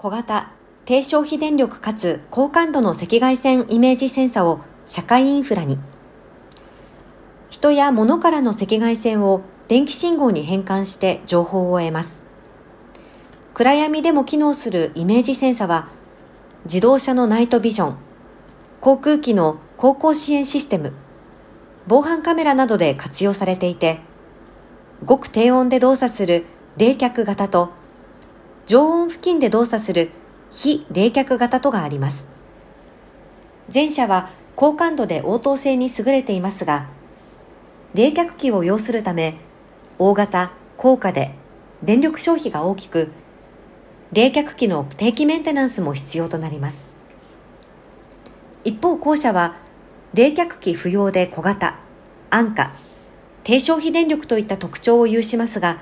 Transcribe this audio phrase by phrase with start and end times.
[0.00, 0.52] 小型、
[0.84, 5.76] 低消費電力かつ高感度の赤外線イメージセンサを社会インフラに。
[7.50, 12.20] 人や物からの赤外線を電気信号に変換して情報を得ます。
[13.54, 15.88] 暗闇でも機能するイメージセンサは、
[16.64, 17.96] 自動車のナイトビジョン、
[18.80, 20.92] 航空機の航行支援システム、
[21.88, 23.98] 防犯カメラなどで活用されていて、
[25.08, 26.46] 極低温で動作する
[26.76, 27.72] 冷却型と
[28.68, 30.10] 常温付近で動作する
[30.50, 32.28] 非冷却型とがあります。
[33.72, 36.90] 前者は高感度で応答性に優れていますが、
[37.94, 39.38] 冷却器を要するため、
[39.98, 41.34] 大型、高価で
[41.82, 43.08] 電力消費が大きく、
[44.12, 46.84] 冷却器の定期メンテナンスも必要となります。
[48.64, 49.56] 一方後者は、
[50.12, 51.78] 冷却器不要で小型、
[52.28, 52.74] 安価、
[53.44, 55.78] 低消費電力といった特徴を有しますが、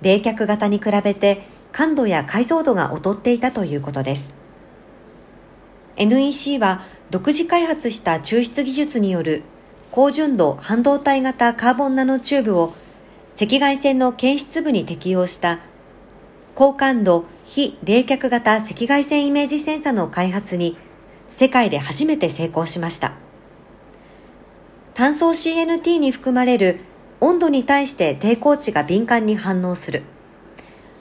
[0.00, 4.34] 冷却型に比べて感度や解像度が劣っていたということです。
[5.96, 9.42] NEC は独自開発した抽出技術による
[9.90, 12.74] 高純度半導体型カーボンナノチューブを
[13.40, 15.60] 赤外線の検出部に適用した
[16.54, 20.76] 高感度非冷却型赤外線イメージセンサの開発に
[21.28, 23.14] 世界で初めて成功しました。
[24.94, 26.80] 炭素 CNT に含まれる
[27.20, 30.02] 温度に対して抵抗値が敏感に反応する。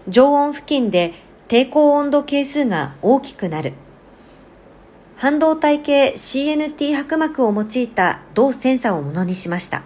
[0.09, 1.13] 常温付近で
[1.47, 3.73] 抵抗温度係数が大きくなる。
[5.15, 9.83] 半導体系 CNT 薄膜を用いた同センサーをものにしました。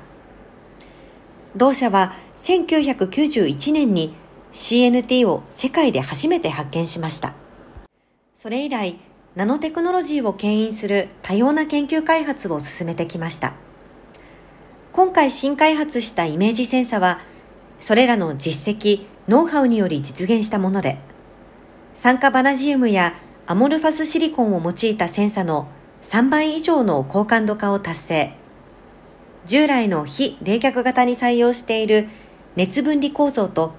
[1.55, 4.13] 同社は1991年に
[4.53, 7.33] CNT を世界で初めて発見しました。
[8.35, 8.99] それ以来、
[9.35, 13.53] ナノテクノロジーを牽引する多様な研究開発を進めてきました。
[14.91, 17.21] 今回新開発したイメージセンサは、
[17.81, 20.99] それらの実績、ノウハウにより実現したもので、
[21.95, 23.15] 酸化バナジウムや
[23.47, 25.67] アモルファスシリコンを用いたセンサの
[26.03, 28.33] 3倍以上の高感度化を達成。
[29.45, 32.07] 従来の非冷却型に採用している
[32.55, 33.73] 熱分離構造と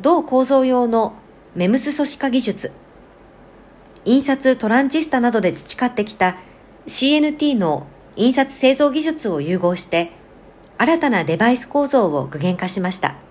[0.00, 1.16] 同構造用の
[1.56, 2.72] メムス素子化技術、
[4.04, 6.36] 印刷トランジスタなどで培ってきた
[6.86, 10.12] CNT の印刷製造技術を融合して
[10.78, 13.23] 新たなデバイス構造を具現化しました。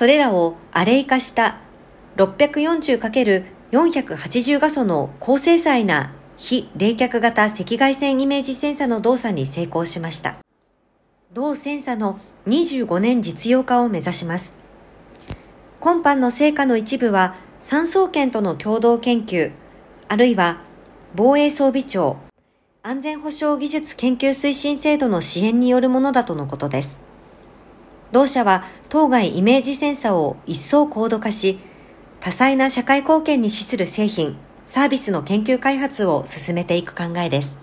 [0.00, 1.58] それらをアレイ化した
[2.16, 10.38] 640×480 画素の高精細な非冷却型赤外線イメージセンサの動作に成功しました。
[11.34, 14.54] 同センサの25年実用化を目指します。
[15.80, 19.52] 今般の成果の一部は、産総研との共同研究、
[20.08, 20.62] あるいは
[21.14, 22.16] 防衛装備庁、
[22.82, 27.09] 安全保障技術研究推進制度の支援によるものだとのことです。
[28.12, 31.60] 同社は当該イメージセンサーを一層高度化し、
[32.18, 37.59] 多彩な社会貢献に資する製品、サービスの研究開発を進めていく考えです。